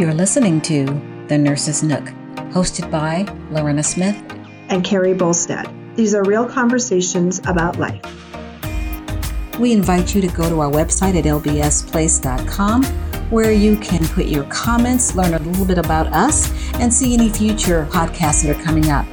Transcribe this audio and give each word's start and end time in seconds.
You're 0.00 0.14
listening 0.14 0.62
to 0.62 0.86
The 1.28 1.36
Nurse's 1.36 1.82
Nook, 1.82 2.04
hosted 2.54 2.90
by 2.90 3.26
Lorena 3.50 3.82
Smith 3.82 4.16
and 4.70 4.82
Carrie 4.82 5.12
Bolstead. 5.12 5.68
These 5.94 6.14
are 6.14 6.24
real 6.24 6.48
conversations 6.48 7.38
about 7.40 7.78
life. 7.78 8.00
We 9.58 9.74
invite 9.74 10.14
you 10.14 10.22
to 10.22 10.28
go 10.28 10.48
to 10.48 10.60
our 10.60 10.70
website 10.70 11.18
at 11.18 11.26
lbsplace.com 11.26 12.84
where 13.28 13.52
you 13.52 13.76
can 13.76 14.08
put 14.08 14.24
your 14.24 14.44
comments, 14.44 15.14
learn 15.16 15.34
a 15.34 15.38
little 15.38 15.66
bit 15.66 15.76
about 15.76 16.06
us, 16.14 16.50
and 16.76 16.90
see 16.90 17.12
any 17.12 17.28
future 17.28 17.86
podcasts 17.90 18.42
that 18.42 18.58
are 18.58 18.62
coming 18.62 18.88
up. 18.88 19.04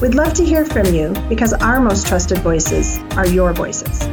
We'd 0.00 0.16
love 0.16 0.34
to 0.34 0.44
hear 0.44 0.64
from 0.64 0.86
you 0.86 1.14
because 1.28 1.52
our 1.52 1.78
most 1.78 2.08
trusted 2.08 2.38
voices 2.38 2.98
are 3.16 3.28
your 3.28 3.52
voices. 3.52 4.08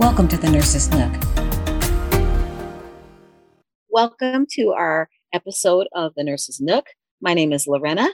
Welcome 0.00 0.26
to 0.26 0.36
the 0.36 0.50
Nurse's 0.50 0.90
Nook. 0.90 1.27
Welcome 4.00 4.46
to 4.52 4.68
our 4.74 5.08
episode 5.32 5.88
of 5.92 6.14
the 6.14 6.22
Nurse's 6.22 6.60
Nook. 6.60 6.86
My 7.20 7.34
name 7.34 7.52
is 7.52 7.66
Lorena. 7.66 8.08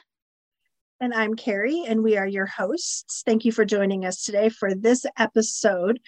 And 0.98 1.12
I'm 1.12 1.34
Carrie, 1.34 1.84
and 1.86 2.02
we 2.02 2.16
are 2.16 2.26
your 2.26 2.46
hosts. 2.46 3.22
Thank 3.26 3.44
you 3.44 3.52
for 3.52 3.66
joining 3.66 4.06
us 4.06 4.22
today 4.24 4.48
for 4.48 4.74
this 4.74 5.04
episode, 5.18 6.00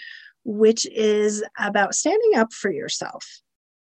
which 0.44 0.86
is 0.86 1.44
about 1.58 1.94
standing 1.94 2.38
up 2.38 2.54
for 2.54 2.72
yourself. 2.72 3.22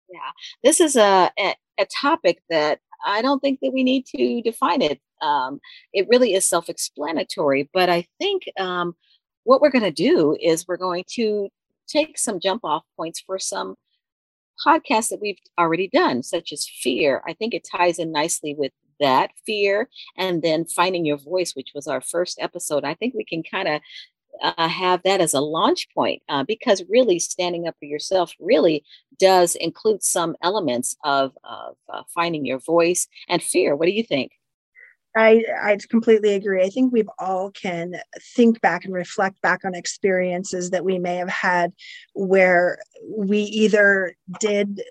Yeah, 0.08 0.20
this 0.64 0.80
is 0.80 0.96
a, 0.96 1.32
a, 1.40 1.56
a 1.80 1.88
topic 2.00 2.44
that 2.52 2.78
I 3.04 3.24
don't 3.24 3.40
think 3.40 3.60
that 3.64 3.74
we 3.74 3.84
need 3.84 4.06
to 4.16 4.40
define 4.44 4.84
it 4.84 5.02
um, 5.24 5.60
it 5.94 6.06
really 6.12 6.36
is 6.36 6.48
self 6.48 6.70
explanatory. 6.70 7.72
But 7.74 7.90
I 7.90 8.06
think 8.20 8.44
um, 8.60 8.94
what 9.46 9.62
we're 9.62 9.72
going 9.72 9.82
to 9.82 9.90
do 9.90 10.38
is 10.40 10.68
we're 10.68 10.78
going 10.78 11.06
to 11.14 11.50
take 11.88 12.20
some 12.20 12.40
jump 12.40 12.64
off 12.64 12.84
points 12.96 13.20
for 13.20 13.40
some 13.40 13.74
podcasts 14.66 15.10
that 15.10 15.22
we've 15.22 15.40
already 15.60 15.88
done, 15.88 16.24
such 16.24 16.52
as 16.52 16.68
fear. 16.68 17.22
I 17.28 17.34
think 17.34 17.54
it 17.54 17.68
ties 17.70 18.00
in 18.00 18.12
nicely 18.12 18.56
with 18.58 18.72
that 19.00 19.32
fear 19.46 19.90
and 20.18 20.42
then 20.42 20.66
finding 20.66 21.06
your 21.06 21.18
voice, 21.18 21.54
which 21.54 21.72
was 21.74 21.88
our 21.88 22.02
first 22.02 22.40
episode. 22.40 22.84
I 22.84 22.94
think 22.94 23.14
we 23.14 23.26
can 23.26 23.44
kind 23.44 23.68
of 23.68 23.82
uh, 24.42 24.68
have 24.68 25.02
that 25.04 25.22
as 25.22 25.34
a 25.34 25.42
launch 25.42 25.88
point 25.94 26.22
uh, 26.30 26.44
because 26.44 26.84
really 26.90 27.20
standing 27.20 27.68
up 27.68 27.76
for 27.80 27.86
yourself 27.86 28.34
really 28.40 28.84
does 29.20 29.56
include 29.56 30.04
some 30.04 30.36
elements 30.42 30.96
of, 31.04 31.34
of 31.44 31.76
uh, 31.94 32.04
finding 32.14 32.46
your 32.46 32.60
voice 32.60 33.08
and 33.28 33.44
fear. 33.44 33.76
What 33.76 33.88
do 33.88 33.92
you 33.92 34.04
think? 34.04 34.32
I, 35.16 35.44
I 35.62 35.78
completely 35.90 36.36
agree. 36.36 36.64
I 36.64 36.70
think 36.70 36.94
we've 36.94 37.10
all 37.20 37.52
can 37.52 37.96
think 38.36 38.62
back 38.62 38.86
and 38.86 38.94
reflect 38.94 39.42
back 39.42 39.66
on 39.66 39.76
experiences 39.76 40.70
that 40.70 40.86
we 40.86 41.00
may 41.00 41.18
have 41.18 41.30
had 41.30 41.74
where 42.14 42.78
we 43.06 43.40
either 43.40 44.16
did 44.40 44.82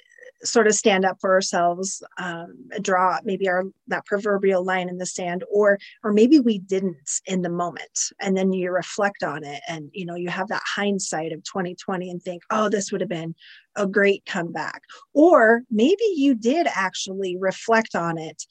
sort 0.43 0.67
of 0.67 0.75
stand 0.75 1.05
up 1.05 1.19
for 1.21 1.33
ourselves, 1.33 2.03
um, 2.19 2.55
draw 2.81 3.19
maybe 3.25 3.49
our 3.49 3.65
that 3.89 4.07
proverbial 4.07 4.65
line 4.65 4.89
in 4.89 4.99
the 4.99 5.07
sand, 5.07 5.45
or 5.51 5.79
or 6.03 6.13
maybe 6.13 6.41
we 6.41 6.59
didn't 6.59 7.21
in 7.27 7.43
the 7.43 7.51
moment, 7.51 7.99
and 8.21 8.37
then 8.37 8.53
you 8.53 8.71
reflect 8.71 9.23
on 9.23 9.45
it, 9.45 9.61
and 9.69 9.91
you 9.93 10.07
know 10.07 10.15
you 10.15 10.29
have 10.29 10.49
that 10.49 10.63
hindsight 10.65 11.33
of 11.33 11.43
2020 11.45 12.11
and 12.11 12.23
think, 12.23 12.43
oh, 12.51 12.69
this 12.69 12.91
would 12.91 13.01
have 13.01 13.11
been 13.11 13.35
a 13.77 13.87
great 13.87 14.25
comeback, 14.27 14.83
or 15.15 15.63
maybe 15.71 16.05
you 16.17 16.35
did 16.35 16.67
actually 16.75 17.37
reflect 17.39 17.95
on 17.95 18.19
it 18.19 18.43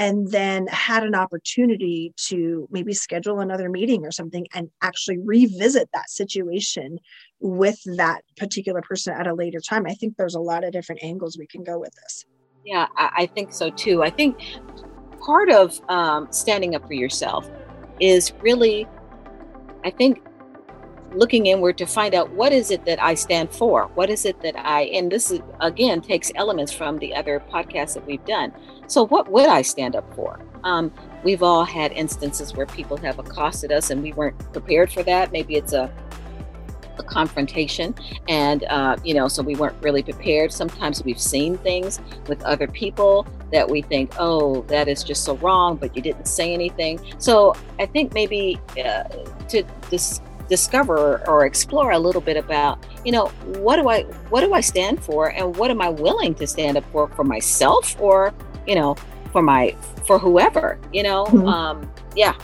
and 0.00 0.30
then 0.30 0.66
had 0.68 1.04
an 1.04 1.14
opportunity 1.14 2.14
to 2.16 2.66
maybe 2.70 2.94
schedule 2.94 3.40
another 3.40 3.68
meeting 3.68 4.06
or 4.06 4.10
something 4.10 4.46
and 4.54 4.70
actually 4.80 5.18
revisit 5.18 5.90
that 5.92 6.08
situation 6.08 6.98
with 7.40 7.78
that 7.98 8.22
particular 8.38 8.80
person 8.80 9.12
at 9.12 9.26
a 9.26 9.34
later 9.34 9.60
time. 9.60 9.84
I 9.86 9.92
think 9.92 10.16
there's 10.16 10.34
a 10.34 10.40
lot 10.40 10.64
of 10.64 10.72
different 10.72 11.04
angles 11.04 11.36
we 11.36 11.46
can 11.46 11.62
go 11.62 11.78
with 11.78 11.92
this. 12.02 12.24
Yeah, 12.64 12.86
I, 12.96 13.26
think 13.26 13.52
so 13.52 13.68
too. 13.68 14.02
I 14.02 14.08
think 14.08 14.40
part 15.20 15.50
of 15.50 15.78
um, 15.90 16.28
standing 16.30 16.74
up 16.74 16.86
for 16.86 16.94
yourself 16.94 17.50
is 18.00 18.32
really, 18.40 18.88
I 19.84 19.90
think, 19.90 20.22
looking 21.12 21.46
inward 21.46 21.76
to 21.76 21.84
find 21.84 22.14
out 22.14 22.30
what 22.30 22.52
is 22.52 22.70
it 22.70 22.86
that 22.86 23.02
I 23.02 23.14
stand 23.14 23.50
for? 23.50 23.88
What 23.94 24.08
is 24.08 24.24
it 24.24 24.40
that 24.40 24.54
I, 24.58 24.82
and 24.94 25.12
this 25.12 25.30
is, 25.30 25.40
again 25.60 26.00
takes 26.00 26.32
elements 26.36 26.72
from 26.72 26.98
the 26.98 27.14
other 27.14 27.42
podcasts 27.52 27.94
that 27.94 28.06
we've 28.06 28.24
done. 28.24 28.54
So, 28.90 29.06
what 29.06 29.30
would 29.30 29.48
I 29.48 29.62
stand 29.62 29.94
up 29.94 30.12
for? 30.16 30.40
Um, 30.64 30.92
we've 31.22 31.44
all 31.44 31.64
had 31.64 31.92
instances 31.92 32.54
where 32.54 32.66
people 32.66 32.96
have 32.96 33.20
accosted 33.20 33.70
us 33.70 33.90
and 33.90 34.02
we 34.02 34.12
weren't 34.12 34.36
prepared 34.52 34.92
for 34.92 35.04
that. 35.04 35.30
Maybe 35.30 35.54
it's 35.54 35.72
a 35.72 35.92
a 36.98 37.02
confrontation 37.04 37.94
and 38.28 38.64
uh, 38.64 38.94
you 39.04 39.14
know 39.14 39.26
so 39.26 39.42
we 39.42 39.54
weren't 39.54 39.80
really 39.80 40.02
prepared 40.02 40.52
sometimes 40.52 41.02
we've 41.02 41.20
seen 41.20 41.56
things 41.58 41.98
with 42.28 42.42
other 42.42 42.66
people 42.66 43.26
that 43.52 43.66
we 43.66 43.80
think 43.80 44.12
oh 44.18 44.60
that 44.62 44.86
is 44.86 45.02
just 45.02 45.24
so 45.24 45.36
wrong 45.36 45.76
but 45.76 45.96
you 45.96 46.02
didn't 46.02 46.26
say 46.26 46.52
anything 46.52 47.00
so 47.16 47.54
i 47.78 47.86
think 47.86 48.12
maybe 48.12 48.60
uh, 48.84 49.04
to 49.48 49.64
this 49.88 50.20
discover 50.50 51.26
or 51.26 51.46
explore 51.46 51.92
a 51.92 51.98
little 51.98 52.20
bit 52.20 52.36
about 52.36 52.84
you 53.04 53.12
know 53.12 53.28
what 53.62 53.76
do 53.76 53.88
i 53.88 54.02
what 54.30 54.40
do 54.40 54.52
i 54.52 54.60
stand 54.60 55.02
for 55.02 55.30
and 55.30 55.56
what 55.56 55.70
am 55.70 55.80
i 55.80 55.88
willing 55.88 56.34
to 56.34 56.46
stand 56.46 56.76
up 56.76 56.84
for 56.92 57.08
for 57.08 57.24
myself 57.24 57.98
or 57.98 58.34
you 58.66 58.74
know 58.74 58.94
for 59.32 59.42
my 59.42 59.74
for 60.06 60.18
whoever 60.18 60.78
you 60.92 61.02
know 61.02 61.24
mm-hmm. 61.26 61.46
um 61.46 61.90
yeah. 62.16 62.34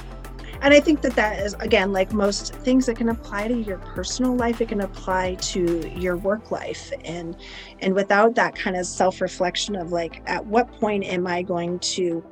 And 0.63 0.73
i 0.73 0.81
think 0.81 1.03
that 1.03 1.15
that 1.17 1.41
is 1.41 1.55
again 1.61 1.93
like 1.93 2.13
most 2.13 2.55
things 2.55 2.87
that 2.87 2.97
can 2.97 3.11
apply 3.11 3.49
to 3.49 3.61
your 3.61 3.79
personal 3.79 4.35
life 4.35 4.61
it 4.61 4.69
can 4.69 4.81
apply 4.81 5.35
to 5.35 5.89
your 5.95 6.17
work 6.17 6.51
life. 6.51 6.93
And 7.05 7.37
and 7.81 7.95
without 7.95 8.35
that 8.37 8.55
kind 8.55 8.77
of 8.77 8.87
self-reflection 8.87 9.77
of 9.77 9.93
like 9.93 10.23
at 10.27 10.45
what 10.47 10.73
point 10.73 11.05
am 11.05 11.27
i 11.27 11.43
going 11.43 11.79
to 11.81 12.25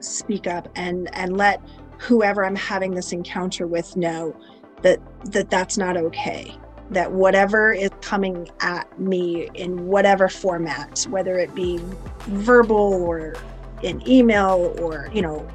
speak 0.00 0.46
up 0.46 0.68
and 0.76 1.12
and 1.14 1.36
let 1.36 1.60
whoever 1.98 2.44
i'm 2.44 2.56
having 2.56 2.94
this 2.94 3.12
encounter 3.12 3.66
with 3.66 3.96
know 3.96 4.34
that 4.82 5.00
that 5.32 5.50
that's 5.50 5.76
not 5.76 5.96
okay 5.96 6.56
that 6.90 7.12
whatever 7.12 7.72
is 7.72 7.90
coming 8.00 8.48
at 8.60 8.98
me 8.98 9.48
in 9.54 9.86
whatever 9.86 10.28
format 10.28 11.06
whether 11.10 11.38
it 11.38 11.54
be 11.54 11.80
verbal 12.26 12.94
or 12.94 13.34
in 13.82 14.06
email 14.08 14.74
or 14.80 15.08
you 15.12 15.22
know 15.22 15.46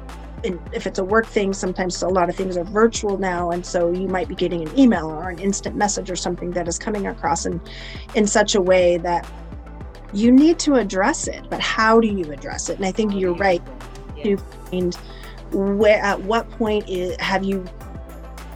in, 0.44 0.60
if 0.72 0.86
it's 0.86 0.98
a 0.98 1.04
work 1.04 1.26
thing 1.26 1.52
sometimes 1.52 2.02
a 2.02 2.08
lot 2.08 2.28
of 2.28 2.34
things 2.34 2.56
are 2.56 2.64
virtual 2.64 3.16
now 3.16 3.50
and 3.50 3.64
so 3.64 3.92
you 3.92 4.08
might 4.08 4.28
be 4.28 4.34
getting 4.34 4.66
an 4.66 4.78
email 4.78 5.06
or 5.06 5.30
an 5.30 5.38
instant 5.38 5.76
message 5.76 6.10
or 6.10 6.16
something 6.16 6.50
that 6.50 6.66
is 6.68 6.78
coming 6.78 7.06
across 7.06 7.46
in 7.46 7.60
in 8.14 8.26
such 8.26 8.54
a 8.54 8.60
way 8.60 8.96
that 8.98 9.28
you 10.12 10.30
need 10.30 10.58
to 10.58 10.74
address 10.74 11.28
it 11.28 11.48
but 11.48 11.60
how 11.60 12.00
do 12.00 12.08
you 12.08 12.30
address 12.32 12.68
it? 12.68 12.76
And 12.76 12.84
i 12.84 12.92
think 12.92 13.14
you're 13.14 13.34
right. 13.34 13.62
You 14.22 14.36
find 14.70 14.94
where 15.52 16.02
at 16.02 16.20
what 16.22 16.48
point 16.50 16.88
is, 16.88 17.16
have 17.18 17.44
you 17.44 17.64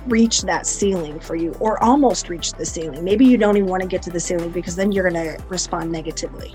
reach 0.06 0.42
that 0.42 0.66
ceiling 0.66 1.20
for 1.20 1.36
you 1.36 1.52
or 1.60 1.82
almost 1.82 2.28
reach 2.28 2.52
the 2.52 2.66
ceiling. 2.66 3.04
Maybe 3.04 3.24
you 3.24 3.36
don't 3.36 3.56
even 3.56 3.68
want 3.68 3.82
to 3.82 3.88
get 3.88 4.02
to 4.02 4.10
the 4.10 4.20
ceiling 4.20 4.50
because 4.50 4.76
then 4.76 4.92
you're 4.92 5.08
going 5.08 5.36
to 5.36 5.42
respond 5.48 5.92
negatively. 5.92 6.54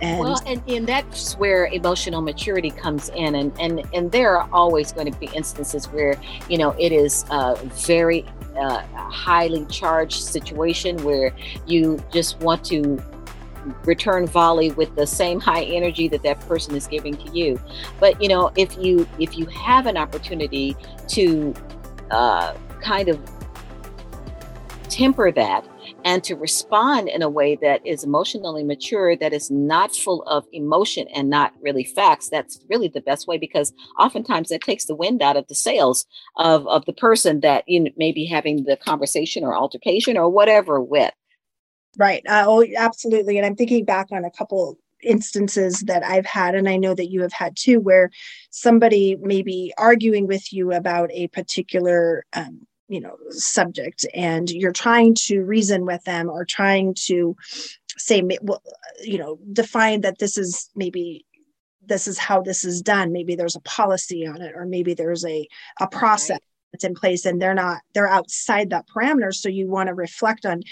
And 0.00 0.20
well, 0.20 0.40
and, 0.46 0.62
and 0.68 0.86
that's 0.86 1.34
where 1.34 1.66
emotional 1.66 2.20
maturity 2.20 2.70
comes 2.70 3.10
in. 3.10 3.36
And, 3.36 3.52
and, 3.60 3.88
and 3.94 4.10
there 4.10 4.36
are 4.36 4.48
always 4.52 4.92
going 4.92 5.10
to 5.10 5.18
be 5.18 5.26
instances 5.34 5.86
where, 5.86 6.16
you 6.48 6.58
know, 6.58 6.70
it 6.78 6.92
is 6.92 7.24
a 7.30 7.56
very 7.56 8.24
uh, 8.58 8.82
highly 8.96 9.64
charged 9.66 10.22
situation 10.22 11.02
where 11.04 11.34
you 11.66 12.02
just 12.12 12.38
want 12.40 12.64
to 12.66 13.02
return 13.84 14.26
volley 14.26 14.72
with 14.72 14.94
the 14.94 15.06
same 15.06 15.40
high 15.40 15.62
energy 15.62 16.06
that 16.08 16.22
that 16.22 16.38
person 16.40 16.74
is 16.74 16.86
giving 16.86 17.16
to 17.16 17.30
you 17.32 17.58
but 17.98 18.20
you 18.20 18.28
know 18.28 18.52
if 18.56 18.76
you 18.76 19.08
if 19.18 19.38
you 19.38 19.46
have 19.46 19.86
an 19.86 19.96
opportunity 19.96 20.76
to 21.08 21.54
uh, 22.10 22.54
kind 22.84 23.08
of 23.08 23.18
temper 24.88 25.32
that 25.32 25.66
and 26.04 26.22
to 26.22 26.36
respond 26.36 27.08
in 27.08 27.22
a 27.22 27.28
way 27.28 27.56
that 27.56 27.84
is 27.86 28.04
emotionally 28.04 28.62
mature, 28.62 29.16
that 29.16 29.32
is 29.32 29.50
not 29.50 29.94
full 29.94 30.22
of 30.24 30.46
emotion 30.52 31.08
and 31.14 31.30
not 31.30 31.52
really 31.62 31.84
facts, 31.84 32.28
that's 32.28 32.60
really 32.68 32.88
the 32.88 33.00
best 33.00 33.26
way 33.26 33.38
because 33.38 33.72
oftentimes 33.98 34.50
that 34.50 34.60
takes 34.60 34.84
the 34.84 34.94
wind 34.94 35.22
out 35.22 35.36
of 35.36 35.48
the 35.48 35.54
sails 35.54 36.06
of, 36.36 36.66
of 36.68 36.84
the 36.84 36.92
person 36.92 37.40
that 37.40 37.64
you 37.66 37.80
know, 37.80 37.90
may 37.96 38.12
be 38.12 38.26
having 38.26 38.64
the 38.64 38.76
conversation 38.76 39.44
or 39.44 39.56
altercation 39.56 40.16
or 40.16 40.28
whatever 40.28 40.80
with. 40.80 41.12
Right. 41.96 42.22
Uh, 42.28 42.44
oh, 42.46 42.64
absolutely. 42.76 43.38
And 43.38 43.46
I'm 43.46 43.56
thinking 43.56 43.84
back 43.84 44.08
on 44.12 44.24
a 44.24 44.30
couple 44.30 44.78
instances 45.02 45.80
that 45.80 46.04
I've 46.04 46.26
had, 46.26 46.54
and 46.54 46.68
I 46.68 46.76
know 46.76 46.94
that 46.94 47.10
you 47.10 47.22
have 47.22 47.32
had 47.32 47.56
too, 47.56 47.80
where 47.80 48.10
somebody 48.50 49.16
may 49.20 49.42
be 49.42 49.72
arguing 49.78 50.26
with 50.26 50.52
you 50.52 50.72
about 50.72 51.10
a 51.12 51.28
particular 51.28 52.24
um, 52.32 52.66
you 52.94 53.00
know 53.00 53.16
subject 53.30 54.06
and 54.14 54.50
you're 54.50 54.72
trying 54.72 55.14
to 55.14 55.40
reason 55.40 55.84
with 55.84 56.02
them 56.04 56.30
or 56.30 56.44
trying 56.44 56.94
to 56.94 57.36
say 57.96 58.22
well 58.42 58.62
you 59.02 59.18
know 59.18 59.38
define 59.52 60.00
that 60.02 60.18
this 60.18 60.38
is 60.38 60.70
maybe 60.76 61.26
this 61.86 62.08
is 62.08 62.18
how 62.18 62.40
this 62.40 62.64
is 62.64 62.82
done. 62.82 63.12
Maybe 63.12 63.34
there's 63.34 63.56
a 63.56 63.60
policy 63.60 64.26
on 64.26 64.40
it 64.40 64.54
or 64.54 64.64
maybe 64.66 64.94
there's 64.94 65.24
a 65.24 65.46
a 65.80 65.88
process 65.88 66.30
right. 66.30 66.42
that's 66.72 66.84
in 66.84 66.94
place 66.94 67.24
and 67.26 67.40
they're 67.40 67.54
not 67.54 67.80
they're 67.94 68.08
outside 68.08 68.70
that 68.70 68.86
parameter 68.88 69.32
so 69.34 69.48
you 69.48 69.68
want 69.68 69.88
to 69.88 69.94
reflect 69.94 70.46
on 70.46 70.62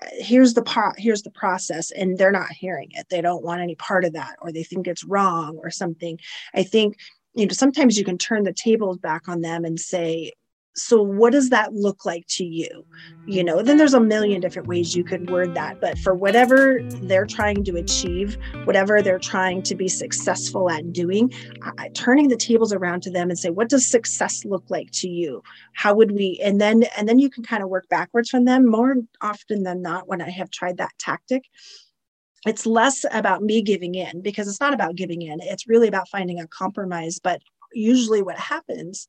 uh, 0.00 0.06
here's 0.18 0.54
the 0.54 0.62
pro- 0.62 0.92
here's 0.96 1.22
the 1.22 1.30
process 1.30 1.90
and 1.90 2.18
they're 2.18 2.32
not 2.32 2.50
hearing 2.50 2.88
it. 2.92 3.06
They 3.10 3.20
don't 3.20 3.44
want 3.44 3.60
any 3.60 3.76
part 3.76 4.04
of 4.04 4.14
that 4.14 4.36
or 4.40 4.52
they 4.52 4.64
think 4.64 4.86
it's 4.86 5.04
wrong 5.04 5.58
or 5.62 5.70
something. 5.70 6.18
I 6.54 6.62
think 6.62 6.96
you 7.34 7.46
know 7.46 7.52
sometimes 7.52 7.98
you 7.98 8.04
can 8.04 8.18
turn 8.18 8.44
the 8.44 8.52
tables 8.52 8.98
back 8.98 9.28
on 9.28 9.40
them 9.40 9.64
and 9.64 9.78
say 9.78 10.32
so 10.74 11.02
what 11.02 11.32
does 11.32 11.50
that 11.50 11.72
look 11.74 12.04
like 12.04 12.26
to 12.28 12.44
you? 12.44 12.84
You 13.26 13.44
know 13.44 13.62
then 13.62 13.76
there's 13.76 13.94
a 13.94 14.00
million 14.00 14.40
different 14.40 14.66
ways 14.66 14.96
you 14.96 15.04
could 15.04 15.30
word 15.30 15.54
that 15.54 15.80
but 15.80 15.96
for 15.98 16.12
whatever 16.12 16.80
they're 17.02 17.26
trying 17.26 17.62
to 17.64 17.76
achieve 17.76 18.36
whatever 18.64 19.00
they're 19.00 19.20
trying 19.20 19.62
to 19.62 19.76
be 19.76 19.86
successful 19.86 20.68
at 20.68 20.92
doing 20.92 21.32
I, 21.78 21.88
turning 21.90 22.28
the 22.28 22.36
tables 22.36 22.72
around 22.72 23.02
to 23.02 23.10
them 23.10 23.30
and 23.30 23.38
say 23.38 23.50
what 23.50 23.68
does 23.68 23.86
success 23.86 24.44
look 24.44 24.64
like 24.70 24.90
to 24.94 25.08
you? 25.08 25.42
How 25.74 25.94
would 25.94 26.12
we 26.12 26.40
and 26.42 26.60
then 26.60 26.84
and 26.96 27.08
then 27.08 27.20
you 27.20 27.30
can 27.30 27.44
kind 27.44 27.62
of 27.62 27.68
work 27.68 27.88
backwards 27.88 28.28
from 28.28 28.44
them. 28.44 28.66
More 28.66 28.96
often 29.20 29.62
than 29.62 29.82
not 29.82 30.08
when 30.08 30.20
i 30.20 30.30
have 30.30 30.50
tried 30.50 30.78
that 30.78 30.92
tactic 30.98 31.44
it's 32.44 32.66
less 32.66 33.04
about 33.12 33.42
me 33.42 33.62
giving 33.62 33.94
in 33.94 34.20
because 34.20 34.48
it's 34.48 34.60
not 34.60 34.74
about 34.74 34.96
giving 34.96 35.22
in. 35.22 35.38
It's 35.42 35.68
really 35.68 35.86
about 35.86 36.08
finding 36.08 36.40
a 36.40 36.48
compromise 36.48 37.20
but 37.22 37.40
usually 37.72 38.22
what 38.22 38.38
happens 38.38 39.08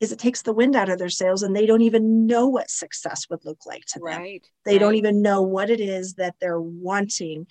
is 0.00 0.12
it 0.12 0.18
takes 0.18 0.42
the 0.42 0.52
wind 0.52 0.74
out 0.74 0.88
of 0.88 0.98
their 0.98 1.10
sails 1.10 1.42
and 1.42 1.54
they 1.54 1.66
don't 1.66 1.82
even 1.82 2.26
know 2.26 2.48
what 2.48 2.70
success 2.70 3.26
would 3.28 3.44
look 3.44 3.66
like 3.66 3.84
to 3.84 3.98
them. 3.98 4.18
Right. 4.18 4.46
They 4.64 4.72
right. 4.72 4.80
don't 4.80 4.94
even 4.94 5.22
know 5.22 5.42
what 5.42 5.68
it 5.68 5.80
is 5.80 6.14
that 6.14 6.34
they're 6.40 6.60
wanting. 6.60 7.46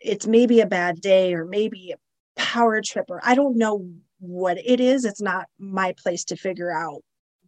It's 0.00 0.26
maybe 0.26 0.60
a 0.60 0.66
bad 0.66 1.00
day 1.00 1.34
or 1.34 1.44
maybe 1.44 1.92
a 1.92 2.40
power 2.40 2.80
trip 2.82 3.06
or 3.10 3.20
I 3.22 3.34
don't 3.34 3.58
know 3.58 3.90
what 4.18 4.58
it 4.58 4.80
is. 4.80 5.04
It's 5.04 5.20
not 5.20 5.46
my 5.58 5.94
place 6.02 6.24
to 6.24 6.36
figure 6.36 6.72
out 6.72 7.02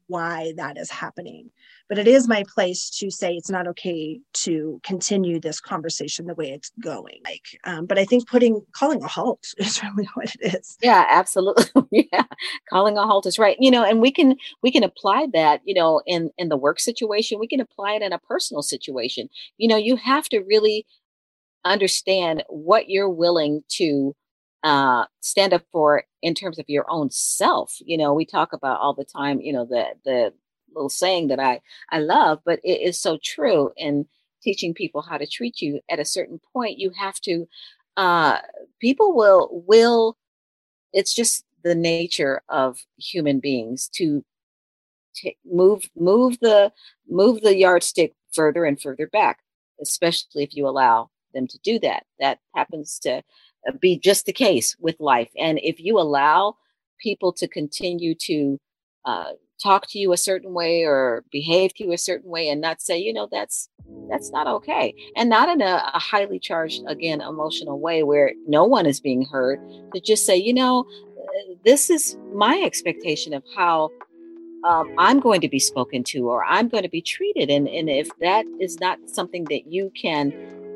why 0.08 0.52
that 0.56 0.76
is 0.76 0.90
happening. 0.90 1.50
But 1.88 1.99
it 1.99 2.08
is 2.08 2.28
my 2.28 2.44
place 2.52 2.90
to 2.99 3.10
say 3.10 3.32
it's 3.34 3.50
not 3.50 3.66
okay 3.69 4.20
to 4.44 4.81
continue 4.82 5.40
this 5.40 5.60
conversation 5.60 6.26
the 6.26 6.34
way 6.34 6.50
it's 6.50 6.70
going. 6.81 7.20
Like 7.25 7.44
um, 7.64 7.87
but 7.87 7.99
i 7.99 8.05
think 8.05 8.28
putting 8.28 8.60
calling 8.75 9.02
a 9.02 9.08
halt 9.08 9.46
is 9.58 9.82
really 9.82 10.08
what 10.14 10.34
it 10.40 10.55
is. 10.55 10.76
Yeah 10.82 11.05
absolutely. 11.08 11.64
Yeah 12.12 12.25
calling 12.69 12.99
a 12.99 13.06
halt 13.06 13.26
is 13.26 13.38
right. 13.38 13.56
You 13.60 13.70
know 13.70 13.84
and 13.84 14.00
we 14.00 14.10
can 14.10 14.37
we 14.62 14.72
can 14.72 14.82
apply 14.82 15.28
that 15.32 15.60
you 15.64 15.75
know 15.75 16.02
in 16.06 16.31
in 16.38 16.49
the 16.49 16.56
work 16.56 16.81
situation. 16.81 17.38
We 17.38 17.49
can 17.49 17.60
apply 17.60 17.94
it 17.94 18.02
in 18.02 18.12
a 18.12 18.19
personal 18.19 18.62
situation. 18.62 19.28
You 19.56 19.69
know 19.69 19.76
you 19.76 19.96
have 19.96 20.28
to 20.31 20.40
really 20.40 20.87
understand 21.64 22.44
what 22.49 22.88
you're 22.88 23.10
willing 23.10 23.62
to 23.69 24.14
uh, 24.64 25.05
stand 25.20 25.52
up 25.52 25.62
for 25.72 26.05
in 26.22 26.34
terms 26.34 26.58
of 26.58 26.64
your 26.69 26.87
own 26.88 27.10
self. 27.10 27.76
You 27.81 27.99
know, 27.99 28.12
we 28.14 28.25
talk 28.26 28.52
about 28.52 28.81
all 28.81 28.94
the 28.94 29.05
time, 29.05 29.40
you 29.40 29.52
know, 29.52 29.64
the 29.64 29.87
the 30.05 30.32
little 30.75 30.88
saying 30.88 31.28
that 31.28 31.40
I 31.40 31.60
I 31.90 32.00
love, 32.00 32.40
but 32.44 32.60
it 32.64 32.81
is 32.81 33.00
so 33.00 33.19
true 33.22 33.72
in 33.76 34.06
teaching 34.43 34.75
people 34.75 35.02
how 35.02 35.19
to 35.19 35.26
treat 35.26 35.60
you. 35.60 35.81
At 35.90 36.00
a 36.00 36.05
certain 36.05 36.40
point, 36.52 36.78
you 36.78 36.90
have 36.90 37.20
to. 37.22 37.46
Uh, 37.96 38.38
people 38.81 39.14
will 39.14 39.49
will. 39.66 40.16
It's 40.93 41.14
just 41.14 41.44
the 41.64 41.75
nature 41.75 42.43
of 42.49 42.78
human 42.96 43.40
beings 43.40 43.88
to 43.94 44.25
t- 45.14 45.37
move 45.44 45.88
move 45.96 46.38
the 46.40 46.72
move 47.08 47.40
the 47.43 47.56
yardstick 47.56 48.14
further 48.32 48.64
and 48.64 48.81
further 48.81 49.06
back, 49.08 49.40
especially 49.81 50.44
if 50.44 50.55
you 50.55 50.66
allow 50.69 51.10
them 51.34 51.46
to 51.49 51.58
do 51.58 51.78
that. 51.81 52.05
That 52.20 52.38
happens 52.55 52.99
to 53.00 53.22
be 53.81 53.99
just 53.99 54.26
the 54.26 54.32
case 54.32 54.76
with 54.78 54.99
life, 55.00 55.31
and 55.38 55.58
if 55.62 55.81
you 55.81 55.99
allow 55.99 56.56
people 56.99 57.32
to 57.32 57.46
continue 57.46 58.14
to 58.14 58.58
uh, 59.05 59.32
talk 59.62 59.87
to 59.88 59.99
you 59.99 60.12
a 60.12 60.16
certain 60.16 60.52
way 60.52 60.84
or 60.84 61.25
behave 61.31 61.75
to 61.75 61.84
you 61.84 61.93
a 61.93 61.99
certain 61.99 62.31
way 62.31 62.49
and 62.49 62.60
not 62.60 62.81
say 62.81 62.96
you 62.99 63.12
know 63.12 63.28
that's 63.31 63.69
that's 64.10 64.31
not 64.31 64.46
okay. 64.46 64.94
And 65.16 65.28
not 65.28 65.49
in 65.49 65.60
a, 65.60 65.90
a, 65.94 65.99
highly 65.99 66.38
charged 66.38 66.82
again 66.87 67.20
emotional 67.20 67.78
way 67.78 68.02
where 68.02 68.32
no 68.46 68.64
one 68.64 68.87
is 68.87 69.00
being 69.00 69.25
heard 69.25 69.60
to 69.94 70.00
just 70.00 70.25
say 70.25 70.37
you 70.37 70.55
know 70.55 70.87
this 71.64 71.90
is 71.90 72.16
my 72.32 72.60
expectation 72.64 73.34
of 73.34 73.43
how 73.56 73.90
um, 74.64 74.93
i'm 74.99 75.20
going 75.20 75.40
to 75.40 75.49
be 75.49 75.58
spoken 75.58 76.02
to 76.02 76.28
or 76.28 76.44
i'm 76.44 76.69
going 76.69 76.82
to 76.82 76.88
be 76.88 77.02
treated. 77.02 77.50
And, 77.50 77.69
and 77.69 77.88
if 77.88 78.08
that 78.20 78.44
is 78.60 78.78
not 78.81 78.99
something 79.06 79.44
that 79.44 79.70
you 79.70 79.93
can 80.00 80.32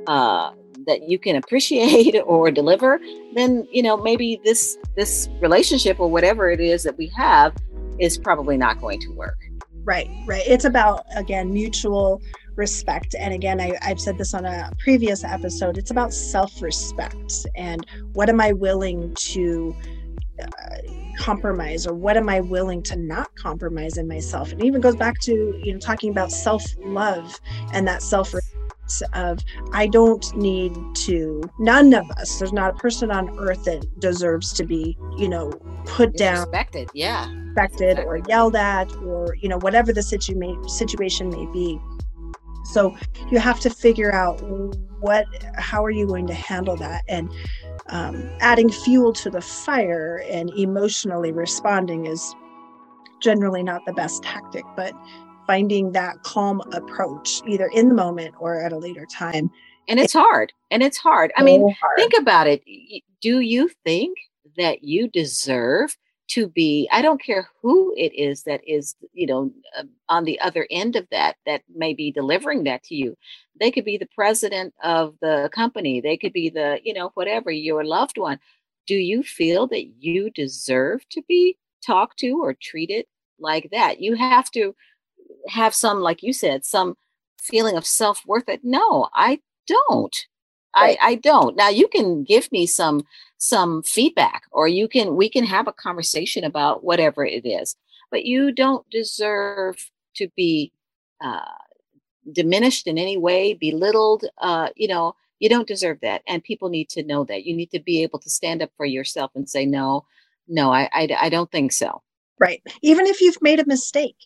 uh, 0.06 0.52
that 0.86 1.08
you 1.08 1.18
can 1.18 1.36
appreciate 1.36 2.14
or 2.26 2.50
deliver 2.50 3.00
then 3.34 3.66
you 3.70 3.82
know 3.82 3.96
maybe 3.96 4.40
this 4.44 4.76
this 4.96 5.28
relationship 5.40 5.98
or 6.00 6.10
whatever 6.10 6.50
it 6.50 6.60
is 6.60 6.82
that 6.82 6.96
we 6.98 7.06
have 7.08 7.54
is 7.98 8.18
probably 8.18 8.56
not 8.56 8.80
going 8.80 9.00
to 9.00 9.08
work. 9.12 9.38
Right, 9.84 10.10
right. 10.26 10.42
It's 10.46 10.64
about, 10.64 11.04
again, 11.16 11.52
mutual 11.52 12.22
respect. 12.54 13.14
And 13.18 13.32
again, 13.32 13.60
I, 13.60 13.76
have 13.80 14.00
said 14.00 14.18
this 14.18 14.34
on 14.34 14.44
a 14.44 14.70
previous 14.78 15.24
episode 15.24 15.78
it's 15.78 15.90
about 15.90 16.12
self 16.12 16.60
respect 16.60 17.46
and 17.56 17.86
what 18.12 18.28
am 18.28 18.40
I 18.40 18.52
willing 18.52 19.14
to. 19.14 19.74
Uh, 20.40 20.76
compromise 21.18 21.86
or 21.86 21.92
what 21.92 22.16
am 22.16 22.28
i 22.30 22.40
willing 22.40 22.82
to 22.82 22.96
not 22.96 23.28
compromise 23.36 23.98
in 23.98 24.08
myself 24.08 24.50
it 24.50 24.64
even 24.64 24.80
goes 24.80 24.96
back 24.96 25.20
to 25.20 25.60
you 25.62 25.72
know 25.72 25.78
talking 25.78 26.10
about 26.10 26.32
self 26.32 26.64
love 26.80 27.38
and 27.74 27.86
that 27.86 28.02
self 28.02 28.34
of 29.14 29.38
I 29.72 29.86
don't 29.86 30.36
need 30.36 30.76
to, 30.96 31.42
none 31.58 31.94
of 31.94 32.10
us, 32.12 32.38
there's 32.38 32.52
not 32.52 32.74
a 32.74 32.76
person 32.78 33.10
on 33.10 33.38
earth 33.38 33.64
that 33.64 33.86
deserves 34.00 34.52
to 34.54 34.64
be, 34.64 34.98
you 35.16 35.28
know, 35.28 35.50
put 35.86 36.16
down, 36.16 36.40
respected, 36.40 36.90
yeah, 36.92 37.32
respected 37.46 37.98
exactly. 37.98 38.20
or 38.20 38.22
yelled 38.28 38.56
at 38.56 38.92
or, 38.96 39.34
you 39.36 39.48
know, 39.48 39.58
whatever 39.58 39.92
the 39.92 40.02
situ- 40.02 40.36
may, 40.36 40.54
situation 40.66 41.30
may 41.30 41.46
be. 41.52 41.80
So 42.64 42.96
you 43.30 43.38
have 43.38 43.60
to 43.60 43.70
figure 43.70 44.12
out 44.12 44.40
what, 45.00 45.26
how 45.56 45.84
are 45.84 45.90
you 45.90 46.06
going 46.06 46.26
to 46.28 46.34
handle 46.34 46.76
that? 46.76 47.02
And 47.08 47.32
um, 47.88 48.30
adding 48.40 48.70
fuel 48.70 49.12
to 49.14 49.30
the 49.30 49.40
fire 49.40 50.22
and 50.30 50.50
emotionally 50.50 51.32
responding 51.32 52.06
is 52.06 52.34
generally 53.20 53.62
not 53.62 53.84
the 53.86 53.92
best 53.92 54.22
tactic, 54.22 54.64
but 54.76 54.92
finding 55.46 55.92
that 55.92 56.22
calm 56.22 56.62
approach 56.72 57.42
either 57.46 57.68
in 57.74 57.88
the 57.88 57.94
moment 57.94 58.34
or 58.38 58.60
at 58.60 58.72
a 58.72 58.78
later 58.78 59.06
time. 59.06 59.50
And 59.88 59.98
it's 59.98 60.12
hard 60.12 60.52
and 60.70 60.82
it's 60.82 60.98
hard. 60.98 61.32
I 61.36 61.42
mean 61.42 61.60
hard. 61.80 61.96
think 61.96 62.12
about 62.18 62.46
it. 62.46 62.62
Do 63.20 63.40
you 63.40 63.70
think 63.84 64.16
that 64.56 64.84
you 64.84 65.08
deserve 65.08 65.96
to 66.28 66.46
be 66.46 66.88
i 66.92 67.02
don't 67.02 67.22
care 67.22 67.48
who 67.60 67.92
it 67.96 68.14
is 68.14 68.44
that 68.44 68.60
is 68.66 68.94
you 69.12 69.26
know 69.26 69.50
uh, 69.76 69.82
on 70.08 70.24
the 70.24 70.38
other 70.40 70.66
end 70.70 70.94
of 70.96 71.06
that 71.10 71.36
that 71.46 71.62
may 71.74 71.92
be 71.92 72.10
delivering 72.10 72.64
that 72.64 72.82
to 72.84 72.94
you. 72.94 73.16
They 73.58 73.70
could 73.70 73.84
be 73.84 73.98
the 73.98 74.08
president 74.14 74.74
of 74.82 75.14
the 75.20 75.50
company. 75.52 76.00
They 76.00 76.16
could 76.16 76.32
be 76.32 76.48
the 76.48 76.80
you 76.82 76.94
know 76.94 77.10
whatever 77.14 77.50
your 77.50 77.84
loved 77.84 78.18
one. 78.18 78.38
Do 78.86 78.94
you 78.94 79.22
feel 79.22 79.66
that 79.68 79.86
you 80.02 80.30
deserve 80.30 81.08
to 81.10 81.22
be 81.28 81.56
talked 81.84 82.18
to 82.20 82.42
or 82.42 82.54
treated 82.54 83.06
like 83.38 83.68
that? 83.72 84.00
You 84.00 84.14
have 84.14 84.50
to 84.52 84.74
have 85.48 85.74
some, 85.74 86.00
like 86.00 86.22
you 86.22 86.32
said, 86.32 86.64
some 86.64 86.96
feeling 87.40 87.76
of 87.76 87.86
self 87.86 88.22
worth. 88.26 88.46
That 88.46 88.60
no, 88.62 89.08
I 89.14 89.40
don't. 89.66 90.16
Right. 90.74 90.96
I, 91.02 91.10
I 91.10 91.14
don't. 91.16 91.56
Now 91.56 91.68
you 91.68 91.88
can 91.88 92.24
give 92.24 92.50
me 92.50 92.66
some 92.66 93.04
some 93.38 93.82
feedback, 93.82 94.44
or 94.52 94.68
you 94.68 94.88
can 94.88 95.16
we 95.16 95.28
can 95.28 95.44
have 95.44 95.68
a 95.68 95.72
conversation 95.72 96.44
about 96.44 96.84
whatever 96.84 97.24
it 97.24 97.46
is. 97.46 97.76
But 98.10 98.24
you 98.24 98.52
don't 98.52 98.88
deserve 98.90 99.90
to 100.16 100.28
be 100.36 100.72
uh, 101.20 101.40
diminished 102.30 102.86
in 102.86 102.98
any 102.98 103.16
way, 103.16 103.54
belittled. 103.54 104.24
Uh, 104.38 104.68
you 104.76 104.88
know, 104.88 105.14
you 105.40 105.48
don't 105.48 105.66
deserve 105.66 105.98
that, 106.02 106.22
and 106.28 106.44
people 106.44 106.68
need 106.68 106.88
to 106.90 107.02
know 107.02 107.24
that. 107.24 107.44
You 107.44 107.56
need 107.56 107.70
to 107.72 107.80
be 107.80 108.02
able 108.02 108.18
to 108.20 108.30
stand 108.30 108.62
up 108.62 108.70
for 108.76 108.86
yourself 108.86 109.32
and 109.34 109.48
say, 109.48 109.66
no, 109.66 110.06
no, 110.46 110.72
I, 110.72 110.88
I, 110.92 111.08
I 111.22 111.28
don't 111.28 111.50
think 111.50 111.72
so. 111.72 112.02
Right. 112.38 112.62
Even 112.82 113.06
if 113.06 113.20
you've 113.20 113.40
made 113.42 113.60
a 113.60 113.66
mistake, 113.66 114.16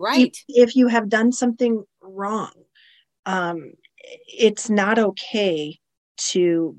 right. 0.00 0.36
if, 0.48 0.68
if 0.68 0.76
you 0.76 0.88
have 0.88 1.08
done 1.08 1.30
something 1.30 1.84
wrong 2.02 2.50
um, 3.26 3.72
it's 4.26 4.70
not 4.70 4.98
okay 4.98 5.78
to 6.16 6.76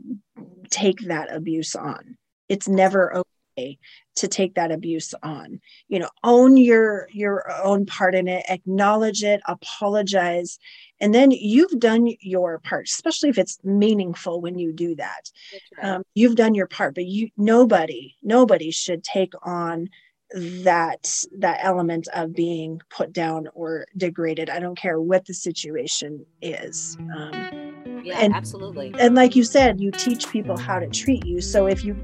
take 0.70 1.00
that 1.02 1.34
abuse 1.34 1.76
on. 1.76 2.18
It's 2.50 2.68
never 2.68 3.24
okay 3.58 3.78
to 4.16 4.28
take 4.28 4.56
that 4.56 4.72
abuse 4.72 5.14
on. 5.24 5.60
You 5.88 6.00
know 6.00 6.10
own 6.24 6.58
your 6.58 7.08
your 7.12 7.52
own 7.64 7.86
part 7.86 8.16
in 8.16 8.28
it 8.28 8.46
acknowledge 8.50 9.24
it 9.24 9.42
apologize 9.48 10.58
and 11.00 11.14
then 11.14 11.32
you've 11.32 11.80
done 11.80 12.14
your 12.20 12.60
part 12.60 12.86
especially 12.86 13.30
if 13.30 13.38
it's 13.38 13.60
meaningful 13.64 14.42
when 14.42 14.58
you 14.58 14.74
do 14.74 14.96
that. 14.96 15.32
Right. 15.78 15.86
um, 15.86 16.04
you've 16.16 16.36
done 16.36 16.56
your 16.56 16.68
part 16.68 16.96
but 16.96 17.06
you 17.06 17.30
nobody 17.38 18.16
nobody 18.22 18.72
should 18.72 19.04
take 19.04 19.34
on 19.44 19.90
that 20.34 21.26
that 21.38 21.60
element 21.62 22.08
of 22.14 22.34
being 22.34 22.82
put 22.90 23.12
down 23.12 23.48
or 23.54 23.86
degraded. 23.98 24.50
I 24.50 24.60
don't 24.60 24.78
care 24.78 25.00
what 25.00 25.26
the 25.26 25.34
situation 25.34 26.26
is 26.42 26.98
um, 27.16 28.02
yeah 28.04 28.20
and, 28.20 28.34
absolutely. 28.34 28.94
and 28.98 29.16
like 29.16 29.36
you 29.36 29.44
said 29.44 29.80
you 29.80 29.92
teach 29.92 30.30
people 30.30 30.58
how 30.58 30.80
to 30.80 30.88
treat 30.88 31.26
you. 31.26 31.42
So 31.42 31.68
if 31.68 31.84
you 31.84 31.98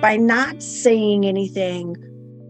by 0.00 0.16
not 0.16 0.62
saying 0.62 1.26
anything 1.26 1.96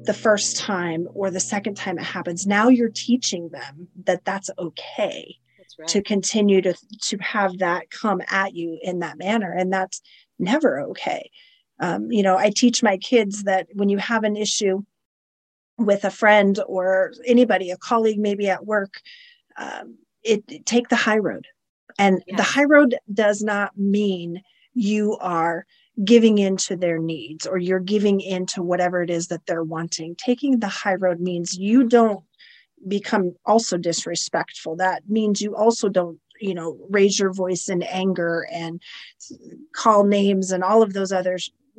the 0.05 0.15
first 0.15 0.57
time 0.57 1.09
or 1.15 1.31
the 1.31 1.41
second 1.41 1.77
time 1.77 1.99
it 1.99 2.05
happens 2.05 2.47
now 2.47 2.69
you're 2.69 2.89
teaching 2.89 3.49
them 3.51 3.87
that 4.05 4.25
that's 4.25 4.51
okay 4.59 5.37
right. 5.79 5.89
to 5.89 6.03
continue 6.03 6.63
to 6.63 6.75
to 7.03 7.17
have 7.19 7.59
that 7.59 7.91
come 7.91 8.23
at 8.29 8.55
you 8.55 8.79
in 8.83 9.01
that 9.01 9.19
manner 9.19 9.53
and 9.53 9.73
that's 9.73 10.01
never 10.39 10.81
okay. 10.81 11.31
Um, 11.81 12.13
you 12.13 12.23
know 12.23 12.37
i 12.37 12.51
teach 12.51 12.83
my 12.83 12.99
kids 12.99 13.45
that 13.45 13.67
when 13.73 13.89
you 13.89 13.99
have 13.99 14.25
an 14.25 14.37
issue 14.37 14.83
with 15.81 16.05
a 16.05 16.11
friend 16.11 16.61
or 16.67 17.13
anybody 17.27 17.71
a 17.71 17.77
colleague 17.77 18.19
maybe 18.19 18.49
at 18.49 18.67
work 18.67 19.01
um, 19.57 19.99
it, 20.23 20.45
it, 20.49 20.67
take 20.67 20.89
the 20.89 20.97
high 20.97 21.19
road. 21.19 21.47
And 21.99 22.23
yes. 22.27 22.37
the 22.37 22.43
high 22.43 22.65
road 22.65 22.97
does 23.13 23.43
not 23.43 23.77
mean 23.77 24.43
you 24.75 25.17
are 25.21 25.67
giving 26.05 26.39
into 26.39 26.77
their 26.77 26.99
needs 26.99 27.47
or 27.47 27.59
you're 27.59 27.81
giving 27.81 28.21
into 28.21 28.63
whatever 28.63 29.03
it 29.03 29.11
is 29.11 29.29
that 29.29 29.45
they're 29.47 29.65
wanting. 29.65 30.17
Taking 30.17 30.61
the 30.61 30.69
high 30.69 30.95
road 30.95 31.21
means 31.21 31.59
you 31.59 31.85
don't 31.85 32.25
become 32.89 33.35
also 33.45 33.77
disrespectful. 33.77 34.77
That 34.77 35.03
means 35.09 35.41
you 35.41 35.55
also 35.55 35.89
don't 35.89 36.19
you 36.41 36.55
know 36.55 36.79
raise 36.89 37.19
your 37.19 37.35
voice 37.35 37.69
in 37.69 37.83
anger 37.83 38.47
and 38.51 38.81
call 39.75 40.05
names 40.05 40.51
and 40.51 40.65
all 40.65 40.83
of 40.83 40.95
those 40.95 41.13
other 41.13 41.37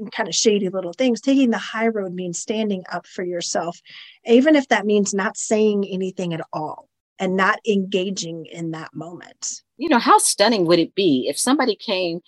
kind 0.09 0.29
of 0.29 0.35
shady 0.35 0.69
little 0.69 0.93
things. 0.93 1.21
Taking 1.21 1.51
the 1.51 1.57
high 1.57 1.87
road 1.87 2.13
means 2.13 2.39
standing 2.39 2.83
up 2.91 3.05
for 3.05 3.23
yourself 3.23 3.79
even 4.25 4.55
if 4.55 4.67
that 4.67 4.85
means 4.85 5.13
not 5.13 5.37
saying 5.37 5.85
anything 5.89 6.33
at 6.33 6.41
all 6.53 6.87
and 7.19 7.35
not 7.35 7.59
engaging 7.67 8.45
in 8.47 8.71
that 8.71 8.93
moment. 8.93 9.61
You 9.77 9.89
know 9.89 9.99
how 9.99 10.17
stunning 10.17 10.65
would 10.65 10.79
it 10.79 10.95
be 10.95 11.27
if 11.27 11.37
somebody 11.37 11.75
came 11.75 12.21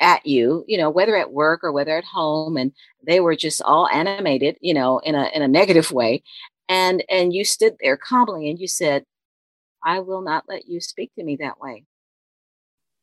at 0.00 0.24
you 0.24 0.64
you 0.66 0.78
know 0.78 0.88
whether 0.88 1.14
at 1.14 1.32
work 1.32 1.62
or 1.62 1.72
whether 1.72 1.96
at 1.96 2.04
home 2.04 2.56
and 2.56 2.72
they 3.06 3.20
were 3.20 3.36
just 3.36 3.60
all 3.60 3.86
animated 3.88 4.56
you 4.62 4.72
know 4.72 4.98
in 5.00 5.14
a 5.14 5.28
in 5.34 5.42
a 5.42 5.48
negative 5.48 5.92
way 5.92 6.22
and 6.70 7.04
and 7.10 7.34
you 7.34 7.44
stood 7.44 7.76
there 7.82 7.98
calmly 7.98 8.48
and 8.48 8.58
you 8.58 8.66
said 8.66 9.04
i 9.84 10.00
will 10.00 10.22
not 10.22 10.44
let 10.48 10.66
you 10.66 10.80
speak 10.80 11.10
to 11.14 11.22
me 11.22 11.36
that 11.36 11.60
way 11.60 11.84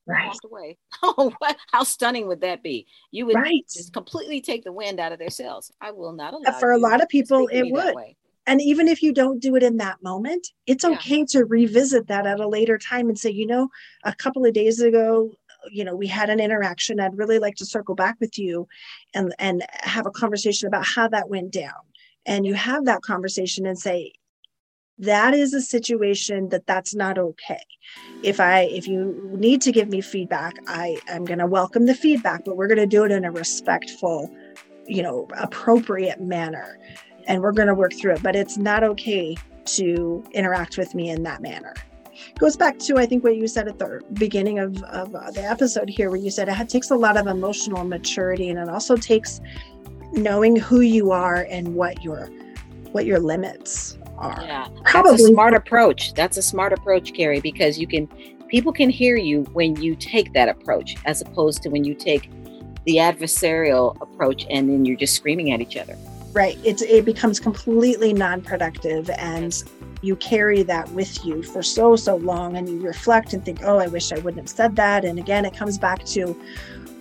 right. 0.08 0.28
walked 0.28 0.46
away. 0.46 0.78
Oh 1.04 1.32
what? 1.38 1.58
How 1.72 1.84
stunning 1.84 2.28
would 2.28 2.42
that 2.42 2.64
be? 2.64 2.88
You 3.12 3.26
would 3.28 3.36
right. 3.36 3.64
just 3.72 3.94
completely 3.94 4.42
take 4.42 4.64
the 4.64 4.72
wind 4.72 5.00
out 5.00 5.12
of 5.12 5.20
their 5.20 5.30
sails. 5.30 5.72
I 5.80 5.92
will 5.92 6.14
not 6.14 6.34
allow 6.34 6.60
for 6.60 6.72
a 6.72 6.78
lot 6.78 7.02
of 7.02 7.10
people 7.10 7.48
it 7.52 7.72
would. 7.72 7.96
and 8.46 8.62
even 8.62 8.88
if 8.88 9.04
you 9.04 9.14
don't 9.14 9.42
do 9.42 9.56
it 9.56 9.64
in 9.64 9.78
that 9.78 10.02
moment 10.02 10.48
it's 10.66 10.86
okay 10.86 11.20
yeah. 11.20 11.26
to 11.30 11.46
revisit 11.46 12.08
that 12.08 12.26
at 12.26 12.40
a 12.40 12.48
later 12.48 12.78
time 12.78 13.10
and 13.10 13.20
say 13.20 13.30
you 13.30 13.46
know 13.46 13.70
a 14.04 14.16
couple 14.16 14.46
of 14.46 14.54
days 14.54 14.82
ago 14.82 15.32
you 15.72 15.84
know 15.84 15.96
we 15.96 16.08
had 16.08 16.30
an 16.30 16.40
interaction. 16.40 17.00
I'd 17.00 17.18
really 17.18 17.40
like 17.40 17.56
to 17.56 17.66
circle 17.66 17.96
back 17.96 18.18
with 18.20 18.38
you 18.38 18.68
and 19.14 19.34
and 19.40 19.66
have 19.72 20.06
a 20.06 20.12
conversation 20.12 20.68
about 20.68 20.86
how 20.86 21.08
that 21.10 21.30
went 21.30 21.52
down. 21.52 21.74
And 22.26 22.46
you 22.46 22.54
have 22.56 22.86
that 22.86 23.02
conversation 23.02 23.66
and 23.66 23.78
say 23.78 24.14
that 25.00 25.34
is 25.34 25.54
a 25.54 25.62
situation 25.62 26.50
that 26.50 26.66
that's 26.66 26.96
not 26.96 27.18
okay. 27.18 27.62
If 28.24 28.40
i 28.40 28.62
if 28.62 28.88
you 28.88 29.30
need 29.38 29.62
to 29.62 29.72
give 29.72 29.90
me 29.90 30.02
feedback 30.02 30.56
i 30.68 30.98
am 31.08 31.24
going 31.24 31.40
to 31.40 31.46
welcome 31.46 31.86
the 31.86 31.94
feedback 31.94 32.44
but 32.46 32.58
we're 32.58 32.68
going 32.68 32.80
to 32.80 32.88
do 32.88 33.06
it 33.06 33.12
in 33.12 33.24
a 33.26 33.32
respectful 33.32 34.30
you 34.88 35.04
know 35.04 35.28
appropriate 35.38 36.20
manner 36.20 36.80
and 37.28 37.42
we're 37.42 37.52
going 37.52 37.68
to 37.68 37.76
work 37.76 37.94
through 37.94 38.14
it 38.14 38.24
but 38.24 38.36
it's 38.36 38.58
not 38.58 38.84
okay 38.84 39.38
to 39.66 40.24
interact 40.32 40.78
with 40.78 40.96
me 40.96 41.10
in 41.10 41.24
that 41.24 41.42
manner. 41.42 41.74
Goes 42.40 42.58
back 42.58 42.80
to 42.80 42.98
i 42.98 43.06
think 43.06 43.24
what 43.24 43.36
you 43.36 43.48
said 43.48 43.68
at 43.68 43.78
the 43.78 44.02
beginning 44.14 44.58
of, 44.60 44.82
of 44.84 45.14
uh, 45.14 45.30
the 45.32 45.44
episode 45.44 45.88
here 45.88 46.10
where 46.10 46.20
you 46.20 46.32
said 46.32 46.50
it 46.50 46.70
takes 46.70 46.90
a 46.90 46.96
lot 46.96 47.16
of 47.16 47.28
emotional 47.28 47.84
maturity 47.84 48.50
and 48.50 48.58
it 48.58 48.70
also 48.70 48.98
takes 48.98 49.40
knowing 50.14 50.56
who 50.56 50.82
you 50.82 51.12
are 51.12 51.48
and 51.50 51.76
what 51.76 52.04
your 52.04 52.28
what 52.92 53.06
your 53.06 53.20
limits 53.20 53.98
are. 54.18 54.42
Yeah, 54.42 54.68
Probably. 54.86 55.12
that's 55.12 55.24
a 55.24 55.28
smart 55.28 55.54
approach. 55.54 56.14
That's 56.14 56.38
a 56.38 56.42
smart 56.42 56.74
approach, 56.74 57.14
Carrie, 57.14 57.42
because 57.42 57.78
you 57.78 57.88
can 57.88 58.08
people 58.48 58.72
can 58.72 58.90
hear 58.90 59.16
you 59.18 59.44
when 59.54 59.82
you 59.82 59.96
take 59.96 60.34
that 60.34 60.50
approach, 60.50 60.96
as 61.06 61.22
opposed 61.22 61.64
to 61.64 61.70
when 61.70 61.84
you 61.84 61.94
take 61.94 62.30
the 62.86 62.96
adversarial 62.96 64.00
approach 64.02 64.46
and 64.50 64.70
then 64.70 64.86
you're 64.86 64.98
just 64.98 65.14
screaming 65.14 65.52
at 65.52 65.60
each 65.60 65.76
other. 65.76 65.98
Right. 66.32 66.58
It's 66.64 66.82
it 66.82 67.04
becomes 67.04 67.40
completely 67.40 68.14
non-productive 68.14 69.10
and 69.18 69.64
you 70.02 70.16
carry 70.18 70.64
that 70.64 70.90
with 70.92 71.26
you 71.26 71.42
for 71.44 71.64
so 71.64 71.96
so 71.96 72.16
long 72.18 72.56
and 72.56 72.70
you 72.70 72.80
reflect 72.80 73.34
and 73.34 73.44
think 73.44 73.62
oh 73.64 73.80
i 73.80 73.88
wish 73.88 74.12
i 74.12 74.20
wouldn't 74.20 74.38
have 74.38 74.50
said 74.50 74.76
that 74.76 75.04
and 75.04 75.18
again 75.18 75.44
it 75.44 75.56
comes 75.56 75.78
back 75.78 76.06
to 76.06 76.40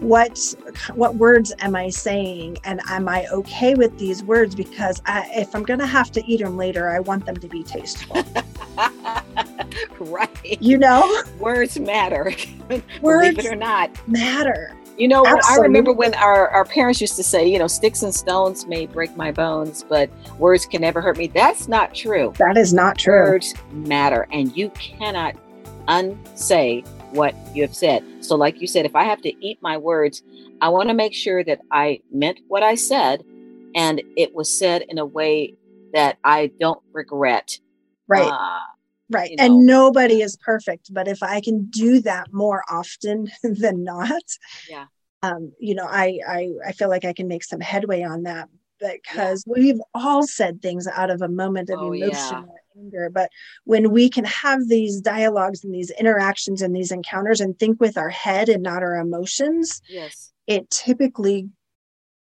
what 0.01 0.55
what 0.95 1.15
words 1.17 1.53
am 1.61 1.75
i 1.75 1.89
saying? 1.89 2.59
And 2.65 2.81
am 2.89 3.09
i 3.09 3.27
okay 3.29 3.75
with 3.75 3.99
these 3.99 4.23
words? 4.23 4.55
Because 4.55 5.01
I, 5.07 5.29
if 5.35 5.55
i'm 5.55 5.63
going 5.63 5.81
to 5.81 5.87
have 5.87 6.11
to 6.13 6.25
eat 6.27 6.41
them 6.41 6.57
later 6.57 6.89
i 6.89 7.01
want 7.01 7.27
them 7.27 7.37
to 7.37 7.49
be 7.49 7.63
tasteful. 7.63 8.23
Right. 9.99 10.63
You 10.63 10.79
know? 10.79 11.23
Words 11.39 11.79
matter. 11.79 12.33
Words 12.69 12.85
believe 13.01 13.39
it 13.39 13.47
or 13.47 13.57
not. 13.57 13.91
matter. 14.09 14.77
You 14.97 15.09
know 15.09 15.27
i 15.27 15.57
remember 15.57 15.93
when 15.93 16.15
our, 16.15 16.49
our 16.49 16.65
parents 16.65 17.03
used 17.03 17.17
to 17.17 17.23
say 17.23 17.47
you 17.47 17.59
know 17.59 17.67
sticks 17.67 18.03
and 18.03 18.15
stones 18.15 18.67
may 18.67 18.87
break 18.87 19.15
my 19.15 19.31
bones 19.31 19.85
but 19.87 20.09
words 20.39 20.65
can 20.65 20.81
never 20.81 21.03
hurt 21.03 21.19
me. 21.19 21.27
That's 21.27 21.69
not 21.69 21.95
true. 21.95 22.33
That 22.39 22.57
is 22.57 22.73
not 22.73 22.97
true. 22.99 23.25
Words 23.31 23.55
matter 23.73 24.27
and 24.33 24.57
you 24.57 24.71
cannot 24.71 25.37
unsay 25.89 26.83
what 27.13 27.35
you 27.55 27.63
have 27.63 27.75
said. 27.75 28.05
So, 28.21 28.37
like 28.37 28.61
you 28.61 28.67
said, 28.67 28.87
if 28.87 28.95
I 28.95 29.05
have 29.05 29.21
to 29.23 29.47
eat 29.47 29.59
my 29.61 29.77
words, 29.77 30.23
I 30.61 30.69
want 30.69 30.89
to 30.89 30.95
make 30.95 31.15
sure 31.15 31.45
that 31.45 31.61
I 31.71 32.01
meant 32.11 32.41
what 32.49 32.63
I 32.63 32.75
said 32.75 33.25
and 33.75 34.03
it 34.17 34.35
was 34.35 34.59
said 34.59 34.83
in 34.89 34.99
a 34.99 35.05
way 35.05 35.55
that 35.93 36.19
I 36.25 36.51
don't 36.59 36.83
regret. 36.93 37.59
Right. 38.09 38.27
Uh, 38.27 38.61
right. 39.11 39.31
You 39.31 39.37
know. 39.37 39.45
And 39.45 39.67
nobody 39.67 40.23
is 40.23 40.37
perfect, 40.37 40.93
but 40.93 41.07
if 41.07 41.23
I 41.23 41.41
can 41.41 41.67
do 41.67 42.01
that 42.01 42.33
more 42.33 42.63
often 42.71 43.29
than 43.43 43.85
not, 43.85 44.23
yeah. 44.69 44.87
Um, 45.23 45.53
you 45.59 45.75
know, 45.75 45.87
I, 45.89 46.21
I 46.29 46.51
I 46.69 46.73
feel 46.73 46.89
like 46.89 47.05
I 47.05 47.13
can 47.13 47.27
make 47.27 47.43
some 47.43 47.59
headway 47.59 48.03
on 48.03 48.25
that 48.25 48.49
because 48.79 49.45
yeah. 49.47 49.53
we've 49.57 49.81
all 49.95 50.27
said 50.27 50.61
things 50.61 50.87
out 50.87 51.11
of 51.11 51.23
a 51.23 51.29
moment 51.29 51.71
of 51.71 51.79
oh, 51.81 51.93
emotion 51.93 52.45
yeah 52.47 52.57
anger 52.79 53.11
but 53.11 53.31
when 53.65 53.91
we 53.91 54.09
can 54.09 54.25
have 54.25 54.69
these 54.69 55.01
dialogues 55.01 55.65
and 55.65 55.75
these 55.75 55.91
interactions 55.93 56.63
and 56.63 56.75
these 56.75 56.93
encounters 56.93 57.41
and 57.41 57.59
think 57.59 57.81
with 57.81 57.97
our 57.97 58.11
head 58.11 58.49
and 58.49 58.63
not 58.63 58.83
our 58.83 58.97
emotions 58.97 59.81
yes. 59.89 60.33
it 60.47 60.69
typically 60.71 61.49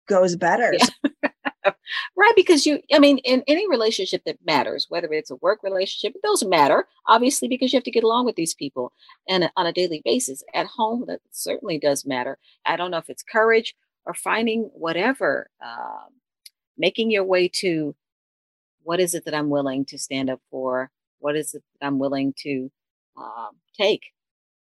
goes 0.07 0.36
better. 0.36 0.74
Yeah. 0.74 1.71
right 2.17 2.33
because 2.36 2.65
you 2.65 2.79
i 2.91 2.98
mean 2.98 3.19
in 3.19 3.43
any 3.48 3.69
relationship 3.69 4.24
that 4.25 4.38
matters 4.45 4.88
whether 4.89 5.12
it's 5.12 5.29
a 5.29 5.36
work 5.36 5.60
relationship 5.62 6.15
it 6.15 6.25
doesn't 6.25 6.50
matter 6.50 6.88
obviously 7.07 7.48
because 7.48 7.71
you 7.71 7.77
have 7.77 7.83
to 7.83 7.91
get 7.91 8.03
along 8.03 8.25
with 8.25 8.36
these 8.36 8.53
people. 8.53 8.93
And 9.27 9.50
on 9.55 9.67
a 9.67 9.74
daily 9.74 10.01
basis 10.03 10.43
at 10.53 10.65
home 10.65 11.05
that 11.07 11.19
certainly 11.31 11.77
does 11.77 12.05
matter. 12.05 12.38
I 12.65 12.77
don't 12.77 12.91
know 12.91 12.98
if 12.98 13.10
it's 13.10 13.24
courage 13.24 13.75
or 14.05 14.13
finding 14.13 14.71
whatever 14.74 15.50
um, 15.63 16.10
making 16.77 17.12
your 17.12 17.24
way 17.24 17.48
to 17.48 17.95
what 18.83 19.00
is 19.00 19.13
it 19.13 19.25
that 19.25 19.33
I'm 19.33 19.50
willing 19.50 19.85
to 19.85 19.97
stand 19.97 20.29
up 20.29 20.41
for? 20.50 20.89
What 21.19 21.35
is 21.35 21.53
it 21.53 21.63
that 21.79 21.88
I'm 21.88 22.00
willing 22.00 22.33
to 22.39 22.71
um, 23.17 23.51
take? 23.77 24.03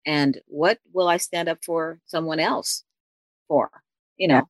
And 0.06 0.40
what 0.46 0.78
will 0.92 1.08
I 1.08 1.18
stand 1.18 1.48
up 1.48 1.58
for 1.64 2.00
someone 2.06 2.40
else 2.40 2.84
for? 3.48 3.70
You 4.16 4.28
know, 4.28 4.34
yeah. 4.34 4.42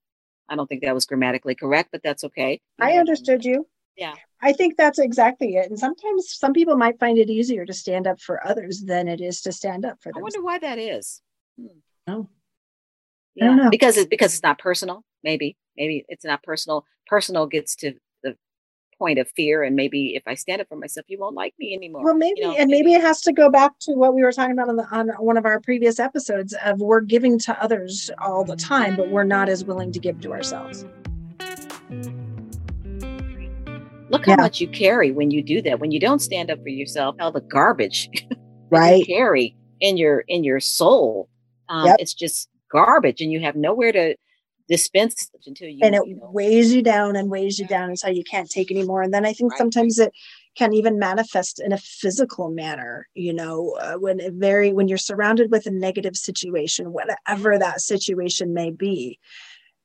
I 0.49 0.57
don't 0.57 0.67
think 0.67 0.83
that 0.83 0.95
was 0.95 1.07
grammatically 1.07 1.55
correct, 1.55 1.91
but 1.93 2.03
that's 2.03 2.25
okay. 2.25 2.61
I 2.81 2.95
understood 2.95 3.45
you. 3.45 3.67
Yeah. 3.97 4.15
I 4.43 4.53
think 4.53 4.77
that's 4.77 4.99
exactly 4.99 5.57
it. 5.57 5.69
And 5.69 5.79
sometimes 5.79 6.33
some 6.33 6.53
people 6.53 6.77
might 6.77 6.99
find 6.99 7.19
it 7.19 7.29
easier 7.29 7.67
to 7.67 7.73
stand 7.73 8.07
up 8.07 8.21
for 8.21 8.45
others 8.47 8.83
than 8.83 9.09
it 9.09 9.21
is 9.21 9.43
to 9.43 9.53
stand 9.53 9.85
up 9.85 9.99
for 10.01 10.11
them. 10.11 10.19
I 10.19 10.23
wonder 10.23 10.43
why 10.43 10.59
that 10.59 10.79
is. 10.79 11.21
Hmm. 11.61 11.67
Oh. 12.07 12.29
Yeah. 13.35 13.45
I 13.45 13.47
don't 13.49 13.57
know. 13.59 13.71
Because 13.71 13.97
it's 13.97 14.09
because 14.09 14.33
it's 14.33 14.43
not 14.43 14.59
personal, 14.59 15.05
maybe. 15.23 15.57
Maybe 15.77 16.05
it's 16.09 16.25
not 16.25 16.43
personal. 16.43 16.85
Personal 17.07 17.47
gets 17.47 17.77
to 17.77 17.95
point 19.01 19.19
of 19.19 19.29
fear 19.31 19.63
and 19.63 19.75
maybe 19.75 20.15
if 20.15 20.23
i 20.27 20.35
stand 20.35 20.61
up 20.61 20.69
for 20.69 20.77
myself 20.77 21.07
you 21.09 21.19
won't 21.19 21.35
like 21.35 21.55
me 21.59 21.75
anymore 21.75 22.05
well 22.05 22.15
maybe 22.15 22.41
you 22.41 22.47
know, 22.47 22.55
and 22.57 22.71
maybe 22.71 22.93
it 22.93 23.01
has 23.01 23.23
to 23.23 23.33
go 23.33 23.51
back 23.51 23.73
to 23.81 23.93
what 23.93 24.15
we 24.15 24.23
were 24.23 24.31
talking 24.31 24.53
about 24.53 24.69
on, 24.69 24.77
the, 24.77 24.87
on 24.91 25.09
one 25.19 25.39
of 25.39 25.47
our 25.47 25.59
previous 25.59 25.99
episodes 25.99 26.55
of 26.65 26.79
we're 26.81 27.01
giving 27.01 27.39
to 27.39 27.63
others 27.63 28.11
all 28.19 28.45
the 28.45 28.57
time 28.57 28.95
but 28.95 29.09
we're 29.09 29.25
not 29.25 29.49
as 29.49 29.65
willing 29.65 29.91
to 29.91 29.99
give 29.99 30.21
to 30.21 30.33
ourselves 30.33 30.85
look 34.11 34.27
how 34.27 34.33
yeah. 34.33 34.37
much 34.37 34.61
you 34.61 34.69
carry 34.69 35.11
when 35.11 35.31
you 35.31 35.43
do 35.43 35.63
that 35.63 35.81
when 35.81 35.91
you 35.91 35.99
don't 35.99 36.21
stand 36.21 36.51
up 36.51 36.61
for 36.63 36.69
yourself 36.69 37.17
all 37.21 37.33
the 37.33 37.41
garbage 37.41 38.11
right 38.71 39.07
carry 39.07 39.57
in 39.81 39.97
your 39.97 40.25
in 40.29 40.45
your 40.45 40.61
soul 40.61 41.27
um, 41.71 41.87
yep. 41.87 41.97
it's 41.99 42.13
just 42.13 42.51
garbage 42.71 43.23
and 43.23 43.33
you 43.33 43.41
have 43.41 43.57
nowhere 43.57 43.93
to 43.93 44.15
dispense 44.71 45.31
until 45.47 45.69
you 45.69 45.81
and 45.83 45.95
it 45.97 46.03
you 46.07 46.15
know. 46.15 46.31
weighs 46.33 46.73
you 46.73 46.81
down 46.81 47.17
and 47.17 47.29
weighs 47.29 47.59
you 47.59 47.67
down 47.67 47.91
until 47.91 48.13
you 48.13 48.23
can't 48.23 48.49
take 48.49 48.71
anymore 48.71 49.03
and 49.03 49.13
then 49.13 49.27
i 49.27 49.33
think 49.33 49.51
right. 49.53 49.59
sometimes 49.59 49.99
it 49.99 50.13
can 50.57 50.73
even 50.73 50.99
manifest 50.99 51.61
in 51.61 51.73
a 51.73 51.79
physical 51.79 52.51
manner 52.51 53.09
you 53.15 53.33
know 53.33 53.77
uh, 53.81 53.95
when 53.95 54.21
it 54.21 54.33
very 54.35 54.73
when 54.73 54.87
you're 54.87 54.97
surrounded 54.97 55.51
with 55.51 55.67
a 55.67 55.71
negative 55.71 56.17
situation 56.17 56.93
whatever 56.93 57.59
that 57.59 57.81
situation 57.81 58.55
may 58.55 58.71
be 58.71 59.19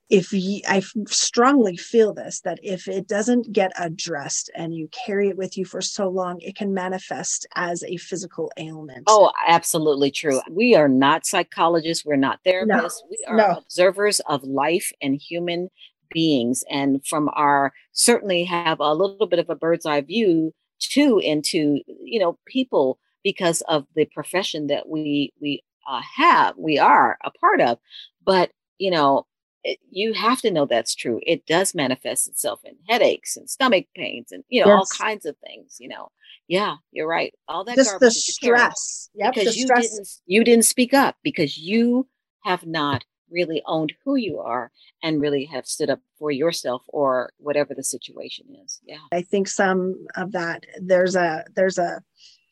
if 0.10 0.32
you, 0.32 0.62
I 0.68 0.84
strongly 1.08 1.78
feel 1.78 2.14
this 2.14 2.42
that 2.42 2.60
if 2.62 2.88
it 2.88 3.08
doesn't 3.08 3.52
get 3.52 3.72
addressed 3.80 4.52
and 4.56 4.76
you 4.76 4.88
carry 5.06 5.30
it 5.30 5.38
with 5.38 5.58
you 5.58 5.66
for 5.66 5.82
so 5.82 6.08
long, 6.08 6.40
it 6.42 6.56
can 6.56 6.74
manifest 6.74 7.48
as 7.56 7.84
a 7.84 7.98
physical 7.98 8.52
ailment. 8.58 9.06
Oh, 9.08 9.32
absolutely 9.48 10.12
true. 10.12 10.42
We 10.50 10.76
are 10.76 10.88
not 10.88 11.26
psychologists, 11.26 12.06
we're 12.06 12.18
not 12.18 12.40
therapists, 12.46 12.68
no, 12.68 12.90
we 13.10 13.26
are 13.28 13.36
no. 13.36 13.46
observers 13.58 14.20
of 14.22 14.44
life 14.44 14.92
and 15.02 15.16
human 15.16 15.70
beings. 16.12 16.64
And 16.70 17.06
from 17.06 17.30
our 17.34 17.74
certainly 17.94 18.44
have 18.44 18.80
a 18.80 18.94
little 18.94 19.28
bit 19.28 19.40
of 19.40 19.50
a 19.50 19.56
bird's 19.56 19.88
eye 19.88 20.02
view 20.02 20.54
too 20.80 21.20
into, 21.20 21.82
you 22.04 22.20
know, 22.20 22.38
people 22.46 23.00
because 23.24 23.62
of 23.62 23.88
the 23.96 24.06
profession 24.06 24.68
that 24.68 24.88
we 24.88 25.34
we 25.42 25.64
uh, 25.90 26.02
have, 26.16 26.56
we 26.58 26.78
are 26.78 27.18
a 27.24 27.32
part 27.32 27.60
of. 27.60 27.80
But 28.24 28.52
you 28.78 28.92
know, 28.92 29.26
it, 29.66 29.80
you 29.90 30.14
have 30.14 30.42
to 30.42 30.52
know 30.52 30.66
that's 30.66 30.94
true. 30.94 31.20
It 31.24 31.48
does 31.48 31.74
manifest 31.74 32.28
itself 32.28 32.60
in 32.64 32.76
headaches 32.88 33.36
and 33.36 33.50
stomach 33.50 33.88
pains 33.96 34.32
and 34.32 34.44
you 34.48 34.64
know 34.64 34.68
yes. 34.68 34.78
all 34.78 35.06
kinds 35.06 35.26
of 35.26 35.36
things. 35.40 35.78
You 35.80 35.90
know, 35.90 36.12
yeah, 36.48 36.76
you're 36.92 37.08
right. 37.08 37.34
All 37.48 37.64
that 37.66 37.76
just 37.76 38.00
the 38.00 38.12
stress, 38.12 39.10
yep, 39.16 39.34
because 39.34 39.56
the 39.56 39.60
you 39.60 39.66
stress. 39.66 39.90
didn't 39.90 40.10
you 40.28 40.44
didn't 40.44 40.66
speak 40.66 40.94
up 40.94 41.18
because 41.24 41.58
you 41.58 42.08
have 42.44 42.66
not 42.66 43.04
really 43.32 43.64
owned 43.66 43.92
who 44.06 44.16
you 44.16 44.40
are 44.40 44.72
and 45.02 45.20
really 45.20 45.46
have 45.46 45.66
stood 45.66 45.90
up 45.90 46.00
for 46.20 46.30
yourself 46.30 46.84
or 46.90 47.32
whatever 47.38 47.74
the 47.74 47.84
situation 47.84 48.46
is. 48.64 48.80
Yeah, 48.86 49.00
I 49.12 49.24
think 49.24 49.48
some 49.48 50.06
of 50.16 50.32
that 50.34 50.64
there's 50.80 51.16
a 51.16 51.44
there's 51.56 51.80
a 51.80 52.04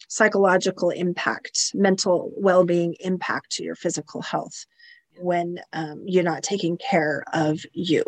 psychological 0.08 0.90
impact, 0.90 1.72
mental 1.76 2.32
well 2.38 2.66
being 2.66 2.96
impact 3.02 3.52
to 3.52 3.64
your 3.64 3.76
physical 3.76 4.24
health 4.24 4.66
when 5.20 5.60
um, 5.74 6.04
you're 6.06 6.24
not 6.24 6.44
taking 6.44 6.78
care 6.78 7.24
of 7.34 7.60
you. 7.74 8.04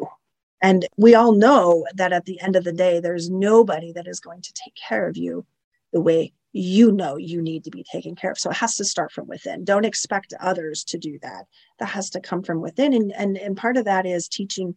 And 0.62 0.88
we 0.98 1.16
all 1.16 1.34
know 1.34 1.86
that 1.96 2.14
at 2.14 2.26
the 2.26 2.40
end 2.42 2.56
of 2.56 2.64
the 2.64 2.72
day, 2.72 3.00
there's 3.00 3.30
nobody 3.30 3.92
that 3.94 4.08
is 4.08 4.20
going 4.20 4.42
to 4.42 4.54
take 4.54 4.74
care 4.76 5.08
of 5.08 5.18
you 5.18 5.46
the 5.94 6.02
way 6.02 6.34
you 6.54 6.92
know 6.92 7.18
you 7.18 7.42
need 7.42 7.66
to 7.66 7.70
be 7.70 7.84
taken 7.84 8.16
care 8.16 8.32
of. 8.32 8.40
So 8.40 8.50
it 8.50 8.58
has 8.58 8.78
to 8.78 8.86
start 8.86 9.12
from 9.12 9.28
within. 9.28 9.66
Don't 9.66 9.86
expect 9.86 10.34
others 10.40 10.84
to 10.86 10.98
do 10.98 11.20
that. 11.22 11.46
That 11.80 11.88
has 11.88 12.10
to 12.12 12.22
come 12.22 12.42
from 12.42 12.62
within. 12.62 12.94
And 12.94 13.14
and, 13.14 13.38
and 13.38 13.58
part 13.58 13.78
of 13.78 13.86
that 13.86 14.06
is 14.06 14.30
teaching 14.30 14.76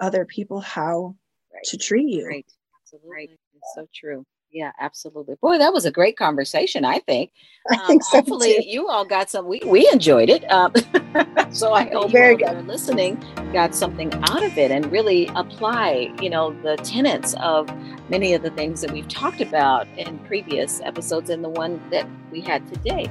other 0.00 0.24
people 0.24 0.60
how 0.60 1.14
right. 1.52 1.62
to 1.64 1.76
treat 1.76 2.08
you. 2.08 2.26
Right. 2.26 2.46
Absolutely. 2.82 3.10
Right. 3.10 3.30
It's 3.30 3.72
so 3.74 3.86
true. 3.94 4.24
Yeah, 4.52 4.72
absolutely. 4.78 5.36
Boy, 5.40 5.56
that 5.58 5.72
was 5.72 5.86
a 5.86 5.90
great 5.90 6.18
conversation, 6.18 6.84
I 6.84 6.98
think. 7.00 7.32
I 7.70 7.76
um, 7.76 7.86
think 7.86 8.04
so 8.04 8.18
hopefully 8.18 8.56
too. 8.56 8.62
you 8.66 8.88
all 8.88 9.04
got 9.04 9.30
some, 9.30 9.46
we, 9.46 9.60
we 9.64 9.88
enjoyed 9.90 10.28
it. 10.28 10.50
Um, 10.52 10.72
so 11.52 11.72
I 11.72 11.88
hope 11.88 12.10
Very 12.10 12.36
you 12.36 12.46
are 12.46 12.60
listening 12.62 13.22
got 13.52 13.74
something 13.74 14.12
out 14.24 14.42
of 14.42 14.56
it 14.58 14.70
and 14.70 14.90
really 14.90 15.30
apply, 15.34 16.12
you 16.20 16.28
know, 16.28 16.52
the 16.62 16.76
tenets 16.78 17.34
of 17.34 17.70
many 18.10 18.34
of 18.34 18.42
the 18.42 18.50
things 18.50 18.80
that 18.80 18.90
we've 18.90 19.08
talked 19.08 19.40
about 19.40 19.86
in 19.96 20.18
previous 20.20 20.80
episodes 20.82 21.30
and 21.30 21.44
the 21.44 21.48
one 21.48 21.80
that 21.90 22.06
we 22.30 22.40
had 22.40 22.66
today. 22.72 23.10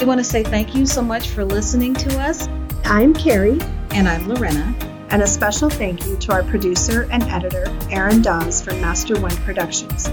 We 0.00 0.06
want 0.06 0.20
to 0.20 0.24
say 0.24 0.44
thank 0.44 0.74
you 0.74 0.86
so 0.86 1.02
much 1.02 1.28
for 1.28 1.44
listening 1.44 1.94
to 1.94 2.20
us. 2.20 2.48
I'm 2.84 3.12
Carrie. 3.12 3.58
And 3.90 4.06
I'm 4.06 4.28
Lorena. 4.28 4.97
And 5.10 5.22
a 5.22 5.26
special 5.26 5.70
thank 5.70 6.06
you 6.06 6.16
to 6.18 6.32
our 6.32 6.42
producer 6.42 7.08
and 7.10 7.22
editor, 7.24 7.64
Aaron 7.90 8.20
Dawes 8.20 8.62
from 8.62 8.80
Master 8.80 9.18
One 9.18 9.34
Productions. 9.38 10.06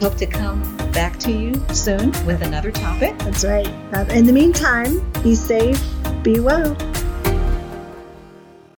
Hope 0.00 0.16
to 0.16 0.26
come 0.26 0.76
back 0.92 1.18
to 1.20 1.30
you 1.30 1.54
soon 1.72 2.10
with 2.24 2.42
another 2.42 2.72
topic. 2.72 3.16
That's 3.18 3.44
right. 3.44 3.66
In 4.10 4.26
the 4.26 4.32
meantime, 4.32 5.00
be 5.22 5.34
safe, 5.34 5.80
be 6.22 6.40
well. 6.40 6.74